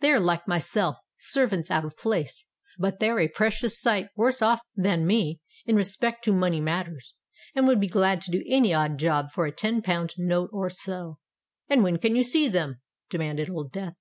"They 0.00 0.10
are 0.10 0.20
like 0.20 0.46
myself—servants 0.46 1.70
out 1.70 1.86
of 1.86 1.96
place; 1.96 2.44
but 2.78 2.98
they 2.98 3.08
are 3.08 3.18
a 3.18 3.28
precious 3.28 3.80
sight 3.80 4.08
worse 4.14 4.42
off 4.42 4.60
than 4.76 5.06
me 5.06 5.40
in 5.64 5.74
respect 5.74 6.22
to 6.24 6.34
money 6.34 6.60
matters, 6.60 7.14
and 7.54 7.66
would 7.66 7.80
be 7.80 7.88
glad 7.88 8.20
to 8.24 8.30
do 8.30 8.44
any 8.46 8.74
odd 8.74 8.98
job 8.98 9.30
for 9.30 9.46
a 9.46 9.52
ten 9.52 9.80
pound 9.80 10.12
note 10.18 10.50
or 10.52 10.68
so." 10.68 11.16
"And 11.66 11.82
when 11.82 11.96
can 11.96 12.14
you 12.14 12.24
see 12.24 12.46
them?" 12.46 12.82
demanded 13.08 13.48
Old 13.48 13.72
Death. 13.72 13.94